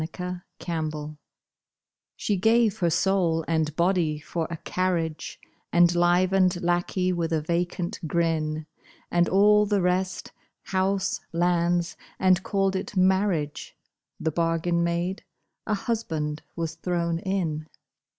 THE 0.01 0.41
WATCHER 0.67 1.19
She 2.15 2.35
gave 2.35 2.79
her 2.79 2.89
soul 2.89 3.45
and 3.47 3.75
body 3.75 4.17
for 4.19 4.47
a 4.49 4.57
carriage, 4.57 5.39
And 5.71 5.93
livened 5.93 6.59
lackey 6.63 7.13
with 7.13 7.31
a 7.31 7.39
vacant 7.43 7.99
grin, 8.07 8.65
And 9.11 9.29
all 9.29 9.67
the 9.67 9.79
rest—house, 9.79 11.19
lands—and 11.33 12.41
called 12.41 12.75
it 12.75 12.97
marriage: 12.97 13.75
The 14.19 14.31
bargain 14.31 14.83
made, 14.83 15.23
a 15.67 15.75
husband 15.75 16.41
was 16.55 16.73
thrown 16.73 17.19
in. 17.19 17.67